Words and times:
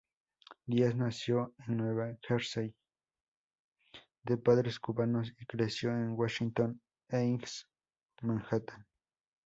Díaz 0.67 0.95
nació 0.95 1.53
en 1.67 1.77
Nueva 1.77 2.17
Jersey, 2.27 2.73
de 4.23 4.35
padres 4.37 4.79
cubanos, 4.79 5.31
y 5.39 5.45
creció 5.45 5.91
en 5.91 6.13
Washington 6.17 6.81
Heights, 7.09 7.67
Manhattan. 8.23 8.87